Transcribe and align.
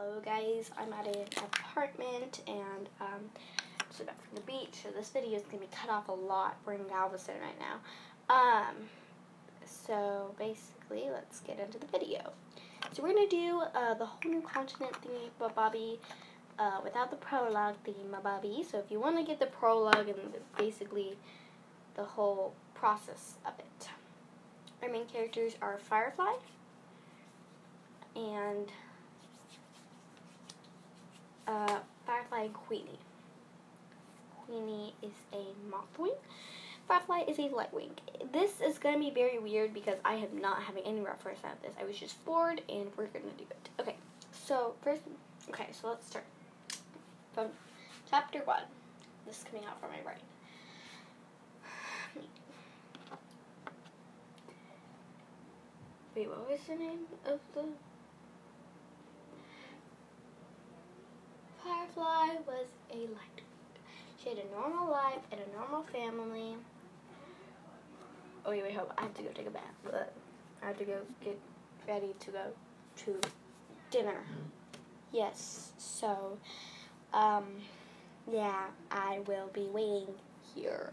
Hello 0.00 0.20
guys, 0.24 0.70
I'm 0.78 0.92
at 0.92 1.08
an 1.08 1.24
apartment 1.38 2.42
and 2.46 2.88
um, 3.00 3.18
just 3.88 4.06
back 4.06 4.14
from 4.22 4.36
the 4.36 4.42
beach, 4.42 4.76
so 4.84 4.90
this 4.90 5.08
video 5.08 5.36
is 5.36 5.42
going 5.42 5.58
to 5.58 5.66
be 5.66 5.74
cut 5.74 5.90
off 5.90 6.06
a 6.06 6.12
lot. 6.12 6.56
We're 6.64 6.74
in 6.74 6.86
Galveston 6.86 7.34
right 7.42 7.58
now. 7.58 8.32
Um, 8.32 8.76
so 9.64 10.36
basically, 10.38 11.10
let's 11.12 11.40
get 11.40 11.58
into 11.58 11.80
the 11.80 11.88
video. 11.88 12.32
So 12.92 13.02
we're 13.02 13.12
going 13.12 13.28
to 13.28 13.36
do 13.36 13.62
uh, 13.74 13.94
the 13.94 14.06
whole 14.06 14.20
new 14.24 14.40
continent 14.40 14.92
thingy 15.02 15.52
bobby 15.52 15.98
uh, 16.60 16.78
without 16.84 17.10
the 17.10 17.16
prologue 17.16 17.74
thingy 17.84 18.22
bobby. 18.22 18.64
So 18.70 18.78
if 18.78 18.92
you 18.92 19.00
want 19.00 19.16
to 19.18 19.24
get 19.24 19.40
the 19.40 19.46
prologue 19.46 20.08
and 20.08 20.20
basically 20.56 21.16
the 21.96 22.04
whole 22.04 22.54
process 22.72 23.34
of 23.44 23.54
it. 23.58 23.88
Our 24.80 24.88
main 24.88 25.06
characters 25.06 25.56
are 25.60 25.76
Firefly 25.76 26.34
and 28.14 28.70
uh, 31.48 31.78
Queenie. 32.46 32.98
Queenie 34.46 34.94
is 35.02 35.12
a 35.32 35.44
mothwing. 35.68 36.16
Firefly 36.86 37.24
is 37.28 37.38
a 37.38 37.48
lightwing. 37.48 37.90
This 38.32 38.60
is 38.60 38.78
going 38.78 38.94
to 38.94 39.00
be 39.00 39.10
very 39.10 39.38
weird 39.38 39.74
because 39.74 39.98
I 40.04 40.14
am 40.14 40.40
not 40.40 40.62
having 40.62 40.84
any 40.84 41.00
reference 41.00 41.40
at 41.44 41.60
this. 41.62 41.74
I 41.78 41.84
was 41.84 41.98
just 41.98 42.24
bored 42.24 42.62
and 42.68 42.86
we're 42.96 43.08
going 43.08 43.24
to 43.24 43.36
do 43.36 43.44
it. 43.50 43.68
Okay, 43.80 43.96
so 44.32 44.74
first, 44.80 45.02
okay, 45.50 45.66
so 45.72 45.88
let's 45.88 46.06
start 46.06 46.24
from 47.34 47.48
chapter 48.08 48.38
one. 48.44 48.62
This 49.26 49.38
is 49.38 49.44
coming 49.44 49.66
out 49.66 49.78
from 49.80 49.90
my 49.90 49.98
brain. 49.98 50.16
Wait, 56.16 56.28
what 56.28 56.50
was 56.50 56.60
the 56.66 56.74
name 56.74 57.06
of 57.26 57.38
the 57.54 57.64
Firefly 61.62 62.27
was 62.46 62.66
a 62.92 62.96
light. 62.96 63.42
She 64.22 64.30
had 64.30 64.38
a 64.38 64.50
normal 64.50 64.90
life 64.90 65.22
and 65.30 65.40
a 65.40 65.56
normal 65.56 65.82
family. 65.84 66.56
Oh 68.44 68.50
wait, 68.50 68.62
wait, 68.62 68.74
hold 68.74 68.88
on. 68.90 68.94
I 68.98 69.02
have 69.02 69.14
to 69.14 69.22
go 69.22 69.28
take 69.34 69.46
a 69.46 69.50
bath. 69.50 69.62
But 69.84 70.12
I 70.62 70.66
have 70.66 70.78
to 70.78 70.84
go 70.84 70.98
get 71.24 71.38
ready 71.86 72.14
to 72.20 72.30
go 72.30 72.44
to 73.04 73.20
dinner. 73.90 74.20
Yes, 75.12 75.72
so, 75.78 76.36
um, 77.14 77.44
yeah, 78.30 78.66
I 78.90 79.20
will 79.26 79.48
be 79.52 79.66
waiting 79.72 80.08
here. 80.54 80.92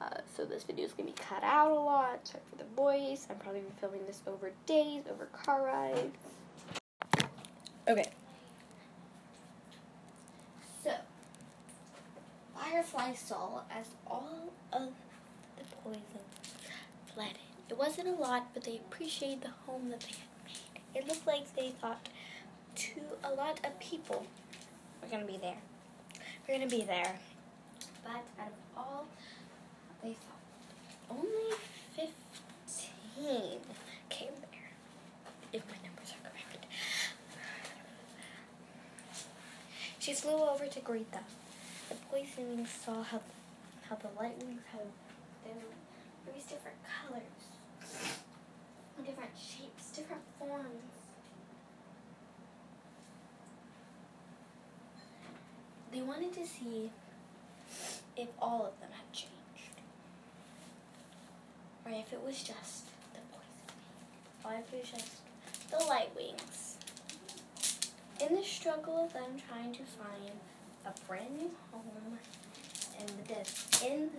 Uh, 0.00 0.18
so 0.34 0.44
this 0.44 0.64
video 0.64 0.84
is 0.84 0.92
going 0.92 1.08
to 1.08 1.14
be 1.14 1.22
cut 1.22 1.42
out 1.42 1.70
a 1.70 1.74
lot. 1.74 2.26
Sorry 2.26 2.42
for 2.50 2.56
the 2.56 2.64
voice. 2.74 3.26
I'm 3.28 3.36
probably 3.36 3.62
filming 3.80 4.06
this 4.06 4.22
over 4.26 4.50
days, 4.66 5.04
over 5.10 5.26
car 5.26 5.62
rides. 5.62 6.16
Okay. 7.86 8.10
So, 10.82 10.92
Firefly 12.74 13.14
saw 13.14 13.60
as 13.70 13.86
all 14.04 14.52
of 14.72 14.88
the 15.56 15.64
poison 15.84 16.02
flooded. 17.06 17.38
It 17.70 17.78
wasn't 17.78 18.08
a 18.08 18.20
lot, 18.20 18.52
but 18.52 18.64
they 18.64 18.78
appreciated 18.78 19.42
the 19.42 19.50
home 19.64 19.90
that 19.90 20.00
they 20.00 20.08
had 20.08 20.26
made. 20.44 20.82
It 20.92 21.06
looked 21.08 21.24
like 21.24 21.54
they 21.54 21.70
thought 21.70 22.08
to 22.74 23.00
a 23.22 23.30
lot 23.32 23.60
of 23.64 23.78
people 23.78 24.26
were 25.00 25.06
going 25.06 25.24
to 25.24 25.32
be 25.32 25.38
there. 25.38 25.58
We're 26.48 26.58
going 26.58 26.68
to 26.68 26.76
be 26.76 26.82
there. 26.82 27.14
But 28.02 28.24
out 28.40 28.48
of 28.48 28.54
all 28.76 29.06
they 30.02 30.14
thought 30.14 30.40
only 31.10 31.56
15 31.94 33.60
came 34.08 34.28
there, 34.50 34.70
if 35.52 35.62
my 35.68 35.76
numbers 35.86 36.12
are 36.12 36.28
correct. 36.28 36.66
She 40.00 40.12
flew 40.12 40.42
over 40.42 40.66
to 40.66 40.80
greet 40.80 41.12
them. 41.12 41.22
The 42.34 42.42
poison 42.42 42.66
saw 42.66 43.02
how, 43.02 43.20
how 43.88 43.96
the 43.96 44.08
light 44.20 44.36
wings 44.42 44.62
had 44.72 44.80
there 45.44 45.54
these 46.34 46.44
different 46.44 46.76
colors, 46.82 47.22
different 49.04 49.30
shapes, 49.36 49.90
different 49.94 50.22
forms. 50.38 50.66
They 55.92 56.00
wanted 56.02 56.32
to 56.34 56.46
see 56.46 56.90
if 58.16 58.28
all 58.40 58.66
of 58.66 58.80
them 58.80 58.90
had 58.90 59.12
changed 59.12 59.80
or 61.84 61.92
if 61.92 62.12
it 62.12 62.20
was 62.24 62.42
just 62.42 62.86
the 63.12 63.20
poison 63.30 64.44
or 64.44 64.60
if 64.60 64.72
it 64.72 64.80
was 64.80 64.90
just 64.90 65.70
the 65.70 65.84
light 65.86 66.10
wings. 66.16 66.78
In 68.20 68.34
the 68.34 68.44
struggle 68.44 69.04
of 69.04 69.12
them 69.12 69.36
trying 69.48 69.72
to 69.72 69.82
find 69.84 70.40
a 70.86 70.92
brand 71.06 71.36
new 71.36 71.50
home 71.72 72.18
and 72.98 73.08
the 73.26 73.86
in 73.86 74.10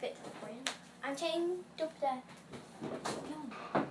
the, 0.00 0.08
the 0.08 0.30
brand 0.40 0.70
I'm 1.02 1.16
saying 1.16 1.58
that 1.78 2.22
no. 3.64 3.86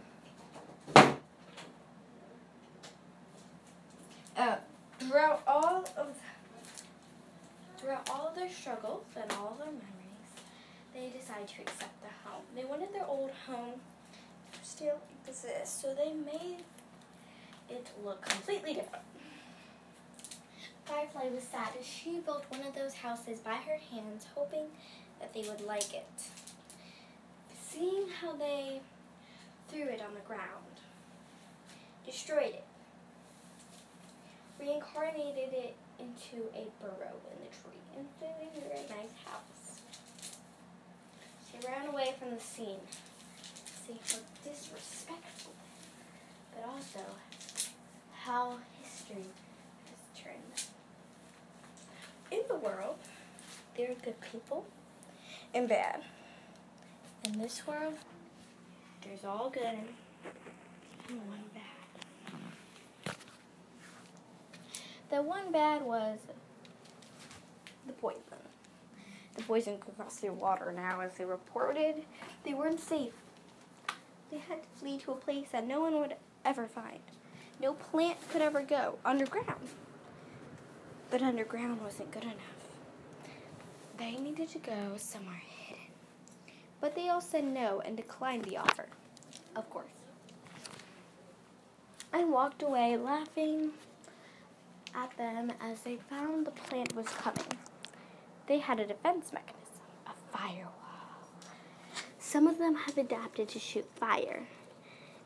Uh, 4.37 4.57
throughout 4.99 5.41
all 5.47 5.85
of 5.97 6.07
throughout 7.77 8.09
all 8.09 8.27
of 8.27 8.35
their 8.35 8.49
struggles 8.49 9.05
and 9.15 9.31
all 9.33 9.51
of 9.51 9.57
their 9.59 9.67
memories 9.67 9.95
they 10.93 11.09
decided 11.17 11.47
to 11.47 11.61
accept 11.61 12.01
the 12.01 12.29
home. 12.29 12.43
They 12.55 12.65
wanted 12.65 12.93
their 12.93 13.05
old 13.05 13.31
home 13.47 13.79
to 14.53 14.59
still 14.67 14.99
exist, 15.27 15.81
so 15.81 15.93
they 15.93 16.13
made 16.13 16.63
it 17.69 17.87
look 18.03 18.21
completely 18.25 18.73
different. 18.73 19.03
Firefly 20.85 21.29
was 21.33 21.43
sad 21.43 21.69
as 21.79 21.85
she 21.85 22.19
built 22.19 22.45
one 22.49 22.61
of 22.61 22.75
those 22.75 22.93
houses 22.93 23.39
by 23.39 23.55
her 23.55 23.77
hands, 23.91 24.27
hoping 24.35 24.67
that 25.19 25.33
they 25.33 25.41
would 25.49 25.61
like 25.61 25.93
it. 25.93 26.05
Seeing 27.67 28.07
how 28.21 28.33
they 28.35 28.81
threw 29.69 29.83
it 29.83 30.01
on 30.01 30.13
the 30.13 30.21
ground, 30.21 30.79
destroyed 32.05 32.53
it, 32.53 32.63
reincarnated 34.59 35.53
it 35.53 35.75
into 35.99 36.47
a 36.53 36.67
burrow 36.79 37.15
in 37.31 37.37
the 37.41 37.49
tree, 37.49 37.81
and 37.97 38.05
made 38.21 38.63
a 38.71 38.93
nice 38.93 39.15
house. 39.25 39.81
She 41.49 41.67
ran 41.67 41.87
away 41.87 42.13
from 42.19 42.29
the 42.31 42.39
scene. 42.39 42.79
See 43.87 43.99
how 44.11 44.19
disrespectful, 44.43 45.53
but 46.53 46.69
also 46.69 47.01
how 48.13 48.57
history 48.81 49.25
has 49.85 50.23
turned. 50.23 50.69
In 52.31 52.41
the 52.47 52.54
world, 52.65 52.97
there 53.77 53.91
are 53.91 53.95
good 54.03 54.19
people 54.31 54.65
and 55.53 55.69
bad. 55.69 56.01
In 57.23 57.39
this 57.39 57.65
world, 57.67 57.95
there's 59.03 59.23
all 59.23 59.49
good 59.49 59.77
and 61.09 61.27
one 61.27 61.43
bad. 61.53 63.15
The 65.09 65.21
one 65.21 65.51
bad 65.51 65.83
was 65.83 66.19
the 67.85 67.93
poison. 67.93 68.21
The 69.35 69.43
poison 69.43 69.77
could 69.79 69.95
cross 69.97 70.15
through 70.15 70.33
water 70.33 70.73
now 70.75 71.01
as 71.01 71.13
they 71.13 71.25
reported 71.25 72.03
they 72.43 72.53
weren't 72.53 72.79
safe. 72.79 73.13
They 74.31 74.37
had 74.37 74.63
to 74.63 74.69
flee 74.79 74.97
to 74.99 75.11
a 75.11 75.15
place 75.15 75.47
that 75.51 75.67
no 75.67 75.81
one 75.81 75.99
would 75.99 76.15
ever 76.43 76.67
find. 76.67 76.99
No 77.61 77.73
plant 77.73 78.17
could 78.31 78.41
ever 78.41 78.61
go 78.61 78.97
underground. 79.05 79.69
But 81.11 81.21
underground 81.21 81.81
wasn't 81.81 82.11
good 82.11 82.23
enough. 82.23 82.54
They 83.97 84.17
needed 84.17 84.49
to 84.49 84.59
go 84.59 84.97
somewhere 84.97 85.41
hidden. 85.67 85.83
But 86.81 86.95
they 86.95 87.09
all 87.09 87.21
said 87.21 87.45
no 87.45 87.81
and 87.81 87.95
declined 87.95 88.45
the 88.45 88.57
offer. 88.57 88.87
Of 89.55 89.69
course. 89.69 89.87
I 92.13 92.23
walked 92.23 92.61
away 92.61 92.97
laughing 92.97 93.71
at 94.93 95.15
them 95.17 95.51
as 95.61 95.81
they 95.81 95.97
found 95.97 96.45
the 96.45 96.51
plant 96.51 96.95
was 96.95 97.07
coming 97.07 97.57
they 98.47 98.59
had 98.59 98.79
a 98.79 98.85
defense 98.85 99.33
mechanism, 99.33 99.81
a 100.05 100.37
firewall. 100.37 100.71
Some 102.19 102.47
of 102.47 102.57
them 102.57 102.75
have 102.75 102.97
adapted 102.97 103.49
to 103.49 103.59
shoot 103.59 103.87
fire, 103.95 104.47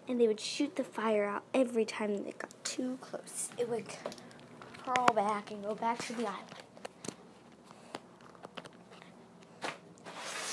and 0.07 0.19
they 0.19 0.27
would 0.27 0.39
shoot 0.39 0.75
the 0.75 0.83
fire 0.83 1.25
out 1.25 1.43
every 1.53 1.85
time 1.85 2.23
they 2.23 2.31
got 2.31 2.53
too 2.63 2.97
close. 3.01 3.49
It 3.57 3.69
would 3.69 3.85
crawl 4.77 5.13
back 5.13 5.51
and 5.51 5.63
go 5.63 5.75
back 5.75 5.99
to 6.05 6.13
the 6.13 6.27
island. 6.27 6.45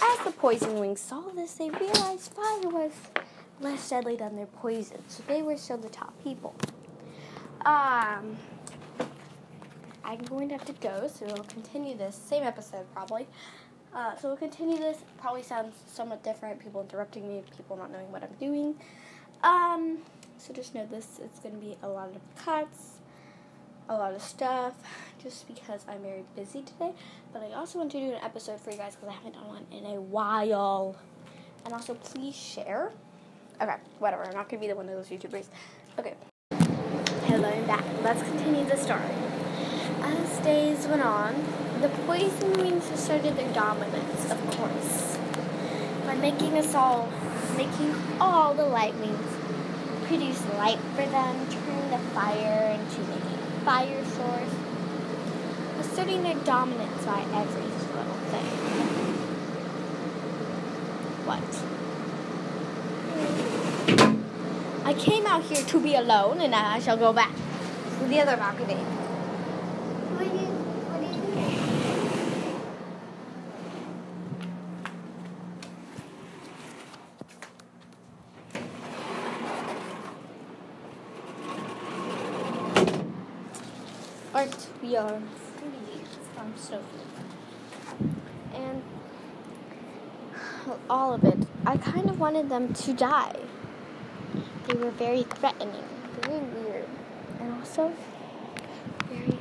As 0.02 0.15
the 0.26 0.32
poison 0.32 0.80
wings 0.80 1.00
saw 1.00 1.20
this, 1.36 1.54
they 1.54 1.70
realized 1.70 2.32
fire 2.32 2.68
was 2.68 2.90
less 3.60 3.88
deadly 3.88 4.16
than 4.16 4.34
their 4.34 4.46
poison, 4.46 4.98
so 5.06 5.22
they 5.28 5.40
were 5.40 5.56
still 5.56 5.76
the 5.76 5.88
top 5.88 6.12
people. 6.24 6.52
Um, 7.64 8.36
I'm 10.04 10.22
going 10.28 10.48
to 10.48 10.56
have 10.56 10.64
to 10.64 10.72
go, 10.72 11.06
so 11.06 11.26
we'll 11.26 11.44
continue 11.44 11.96
this 11.96 12.16
same 12.16 12.42
episode 12.42 12.92
probably. 12.92 13.28
Uh, 13.94 14.16
so 14.16 14.28
we'll 14.28 14.36
continue 14.36 14.76
this. 14.78 14.98
Probably 15.18 15.44
sounds 15.44 15.76
somewhat 15.86 16.24
different. 16.24 16.60
People 16.60 16.80
interrupting 16.80 17.28
me, 17.28 17.44
people 17.56 17.76
not 17.76 17.92
knowing 17.92 18.10
what 18.10 18.24
I'm 18.24 18.34
doing. 18.40 18.74
Um, 19.44 19.98
so 20.38 20.52
just 20.52 20.74
know 20.74 20.86
this. 20.86 21.20
It's 21.22 21.38
going 21.38 21.54
to 21.54 21.60
be 21.60 21.76
a 21.84 21.88
lot 21.88 22.08
of 22.08 22.44
cuts. 22.44 22.95
A 23.88 23.94
lot 23.94 24.14
of 24.14 24.22
stuff 24.22 24.74
just 25.22 25.46
because 25.46 25.84
I'm 25.88 26.02
very 26.02 26.24
busy 26.34 26.62
today. 26.62 26.92
But 27.32 27.42
I 27.42 27.54
also 27.54 27.78
want 27.78 27.92
to 27.92 28.00
do 28.00 28.12
an 28.12 28.20
episode 28.22 28.60
for 28.60 28.70
you 28.70 28.76
guys 28.76 28.96
because 28.96 29.10
I 29.10 29.12
haven't 29.12 29.34
done 29.34 29.48
one 29.48 29.66
in 29.70 29.84
a 29.86 30.00
while. 30.00 30.96
And 31.64 31.74
also, 31.74 31.94
please 31.94 32.34
share. 32.34 32.92
Okay, 33.60 33.76
whatever. 33.98 34.24
I'm 34.24 34.34
not 34.34 34.48
going 34.48 34.60
to 34.60 34.66
be 34.66 34.68
the 34.68 34.76
one 34.76 34.88
of 34.88 34.94
those 34.94 35.08
YouTubers. 35.08 35.46
Okay. 35.98 36.14
Hello, 37.26 37.48
I'm 37.48 37.66
back. 37.66 37.84
Let's 38.02 38.22
continue 38.22 38.64
the 38.64 38.76
story. 38.76 39.00
As 40.02 40.38
days 40.40 40.86
went 40.86 41.02
on, 41.02 41.34
the 41.80 41.88
poison 42.06 42.52
wings 42.54 42.88
asserted 42.90 43.36
their 43.36 43.52
dominance, 43.52 44.30
of 44.30 44.50
course, 44.56 45.18
by 46.04 46.14
making 46.14 46.56
us 46.56 46.74
all, 46.74 47.10
making 47.56 47.94
all 48.20 48.54
the 48.54 48.64
light 48.64 48.94
wings 48.96 49.46
produce 50.06 50.40
light 50.54 50.78
for 50.94 51.04
them, 51.06 51.48
turn 51.50 51.90
the 51.90 51.98
fire 52.14 52.78
into 52.78 53.00
a 53.66 53.68
fire 53.68 54.04
source, 54.04 54.54
asserting 55.80 56.22
their 56.22 56.36
dominance 56.44 57.04
by 57.04 57.20
every 57.34 57.62
little 57.62 58.14
thing. 58.30 58.46
What? 61.26 61.42
I 64.86 64.94
came 64.94 65.26
out 65.26 65.42
here 65.42 65.64
to 65.64 65.80
be 65.80 65.96
alone, 65.96 66.40
and 66.40 66.54
I 66.54 66.78
shall 66.78 66.96
go 66.96 67.12
back 67.12 67.34
to 67.98 68.06
the 68.06 68.20
other 68.20 68.36
balcony. 68.36 68.74
What 70.14 70.20
do 70.20 70.26
you, 70.26 70.46
what 70.86 71.00
do 71.00 71.06
you 71.06 71.12
do? 71.12 71.26
We 84.36 84.94
are 84.96 85.18
free 85.56 86.04
from 86.34 86.52
Sophie? 86.58 86.84
And 88.52 88.82
all 90.90 91.14
of 91.14 91.24
it. 91.24 91.38
I 91.64 91.78
kind 91.78 92.10
of 92.10 92.20
wanted 92.20 92.50
them 92.50 92.74
to 92.74 92.92
die. 92.92 93.34
They 94.66 94.74
were 94.74 94.90
very 94.90 95.22
threatening, 95.22 95.84
very 96.20 96.40
weird, 96.40 96.86
and 97.40 97.54
also 97.54 97.94
very 99.08 99.38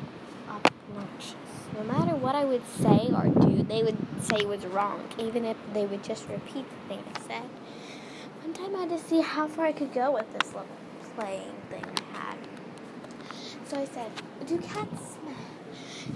obnoxious. 0.47 1.36
No 1.74 1.83
matter 1.83 2.15
what 2.15 2.36
I 2.36 2.45
would 2.45 2.63
say 2.65 3.09
or 3.13 3.27
do, 3.27 3.63
they 3.63 3.83
would 3.83 3.98
say 4.24 4.45
was 4.45 4.65
wrong, 4.65 5.09
even 5.19 5.44
if 5.44 5.57
they 5.74 5.86
would 5.86 6.03
just 6.03 6.30
repeat 6.30 6.63
the 6.69 6.95
thing 6.95 7.03
I 7.13 7.19
said. 7.27 7.50
One 8.41 8.53
time 8.53 8.74
I 8.77 8.86
had 8.86 8.89
to 8.91 8.98
see 8.98 9.19
how 9.19 9.50
far 9.50 9.65
I 9.65 9.74
could 9.74 9.94
go 9.94 10.12
with 10.12 10.31
this 10.31 10.53
little 10.53 10.68
playing 11.18 11.51
thing 11.69 11.83
I 12.13 12.18
had. 12.18 12.38
So 13.67 13.77
I 13.77 13.85
said, 13.85 14.12
Do 14.45 14.59
cats 14.59 15.15
smell? 15.15 15.35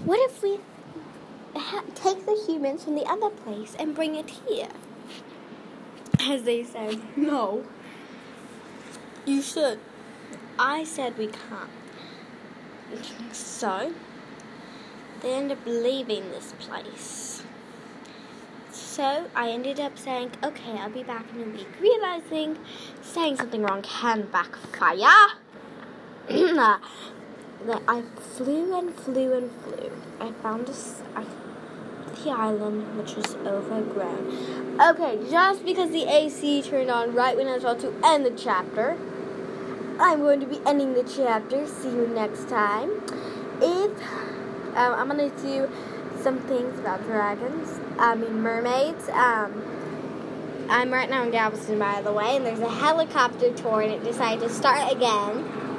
What 0.04 0.20
if 0.30 0.42
we 0.42 0.60
ha- 1.56 1.84
take 1.96 2.24
the 2.24 2.40
humans 2.46 2.84
from 2.84 2.94
the 2.94 3.04
other 3.06 3.30
place 3.30 3.74
and 3.78 3.94
bring 3.94 4.14
it 4.14 4.30
here? 4.30 4.68
As 6.20 6.44
they 6.44 6.62
said, 6.62 7.00
No. 7.16 7.64
You 9.26 9.42
should. 9.42 9.80
I 10.58 10.84
said 10.84 11.18
we 11.18 11.26
can't. 11.26 11.70
So, 13.32 13.92
they 15.20 15.34
ended 15.34 15.58
up 15.58 15.66
leaving 15.66 16.30
this 16.30 16.54
place. 16.58 17.42
So, 18.70 19.26
I 19.34 19.50
ended 19.50 19.78
up 19.78 19.98
saying, 19.98 20.32
okay, 20.42 20.72
I'll 20.72 20.90
be 20.90 21.02
back 21.02 21.24
in 21.34 21.42
a 21.42 21.44
week, 21.44 21.68
realizing 21.80 22.58
saying 23.02 23.36
something 23.36 23.62
wrong 23.62 23.82
can 23.82 24.28
backfire. 24.30 25.34
Uh, 26.30 26.78
that 27.66 27.82
I 27.86 28.02
flew 28.02 28.78
and 28.78 28.94
flew 28.94 29.32
and 29.34 29.50
flew. 29.62 29.92
I 30.20 30.32
found 30.32 30.70
I, 31.14 31.24
the 32.22 32.30
island, 32.30 32.96
which 32.96 33.14
was 33.16 33.34
overgrown. 33.36 34.80
Okay, 34.80 35.18
just 35.30 35.64
because 35.64 35.90
the 35.90 36.04
AC 36.04 36.62
turned 36.62 36.90
on 36.90 37.14
right 37.14 37.36
when 37.36 37.46
I 37.46 37.54
was 37.54 37.64
about 37.64 37.80
to 37.80 37.94
end 38.04 38.24
the 38.24 38.30
chapter, 38.30 38.96
I'm 39.98 40.20
going 40.20 40.40
to 40.40 40.46
be 40.46 40.60
ending 40.66 40.94
the 40.94 41.02
chapter. 41.02 41.66
See 41.66 41.90
you 41.90 42.08
next 42.08 42.48
time. 42.48 42.90
If 43.62 43.90
um, 44.74 44.94
I'm 44.94 45.08
gonna 45.08 45.30
do 45.30 45.68
some 46.22 46.38
things 46.40 46.78
about 46.78 47.02
dragons, 47.04 47.78
I 47.98 48.14
mean 48.14 48.40
mermaids. 48.40 49.08
Um, 49.10 49.62
I'm 50.70 50.92
right 50.92 51.10
now 51.10 51.24
in 51.24 51.32
Galveston, 51.32 51.78
by 51.78 52.00
the 52.00 52.12
way, 52.12 52.36
and 52.36 52.46
there's 52.46 52.60
a 52.60 52.70
helicopter 52.70 53.52
tour, 53.52 53.82
and 53.82 53.92
it 53.92 54.04
decided 54.04 54.40
to 54.40 54.48
start 54.48 54.92
again. 54.92 55.69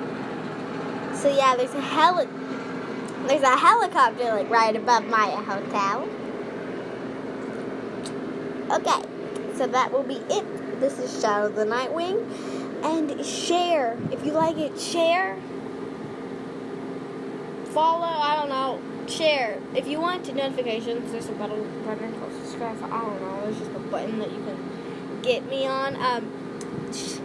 So 1.21 1.29
yeah, 1.29 1.55
there's 1.55 1.75
a 1.75 1.81
heli- 1.81 2.27
there's 3.27 3.43
a 3.43 3.55
helicopter 3.55 4.23
like 4.23 4.49
right 4.49 4.75
above 4.75 5.05
my 5.05 5.27
hotel. 5.27 6.09
Okay, 8.71 9.07
so 9.55 9.67
that 9.67 9.91
will 9.91 10.01
be 10.01 10.15
it. 10.15 10.79
This 10.79 10.97
is 10.97 11.21
Shadow 11.21 11.49
the 11.49 11.63
Nightwing, 11.63 12.25
and 12.83 13.23
share 13.23 13.99
if 14.11 14.25
you 14.25 14.31
like 14.31 14.57
it. 14.57 14.79
Share, 14.79 15.37
follow. 17.65 18.07
I 18.07 18.35
don't 18.37 18.49
know. 18.49 18.81
Share 19.07 19.59
if 19.75 19.87
you 19.87 20.01
want 20.01 20.25
to 20.25 20.33
notifications. 20.33 21.11
There's 21.11 21.29
a 21.29 21.33
button 21.33 21.83
button 21.85 22.19
called 22.19 22.33
subscribe. 22.33 22.83
I 22.83 22.99
don't 22.99 23.21
know. 23.21 23.41
There's 23.43 23.59
just 23.59 23.69
a 23.69 23.79
button 23.79 24.17
that 24.17 24.31
you 24.31 24.43
can 24.43 25.21
get 25.21 25.45
me 25.45 25.67
on. 25.67 25.97
Um, 25.97 26.31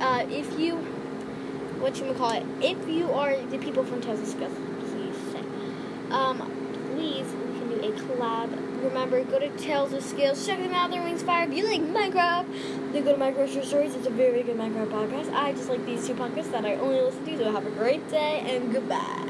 uh, 0.02 0.26
if 0.28 0.58
you 0.58 0.84
what 1.80 1.98
you 1.98 2.12
call 2.14 2.30
it. 2.30 2.44
If 2.60 2.88
you 2.88 3.12
are 3.12 3.36
the 3.36 3.58
people 3.58 3.84
from 3.84 4.00
Tales 4.00 4.20
of 4.20 4.28
Skills, 4.28 4.56
please 4.80 5.16
say. 5.32 5.40
Um, 6.10 6.38
please, 6.92 7.26
we 7.26 7.58
can 7.58 7.68
do 7.68 7.80
a 7.80 7.92
collab. 7.92 8.50
Remember, 8.82 9.22
go 9.24 9.38
to 9.38 9.48
Tales 9.56 9.92
of 9.92 10.02
Skills, 10.02 10.46
check 10.46 10.58
them 10.58 10.72
out. 10.72 10.90
Their 10.90 11.02
wings 11.02 11.22
fire. 11.22 11.48
If 11.48 11.54
you 11.54 11.66
like 11.66 11.80
Minecraft, 11.80 12.92
then 12.92 13.04
go 13.04 13.12
to 13.12 13.18
Minecraft 13.18 13.52
Short 13.52 13.64
Stories. 13.64 13.94
It's 13.94 14.06
a 14.06 14.10
very 14.10 14.42
good 14.42 14.56
Minecraft 14.56 14.88
podcast. 14.88 15.32
I 15.32 15.52
just 15.52 15.68
like 15.68 15.84
these 15.86 16.06
two 16.06 16.14
podcasts 16.14 16.50
that 16.52 16.64
I 16.64 16.76
only 16.76 17.00
listen 17.00 17.24
to. 17.26 17.38
So 17.38 17.52
have 17.52 17.66
a 17.66 17.70
great 17.70 18.08
day 18.08 18.40
and 18.46 18.72
goodbye. 18.72 19.26